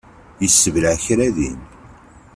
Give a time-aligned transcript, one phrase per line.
[0.41, 1.59] Yessebleε kra din.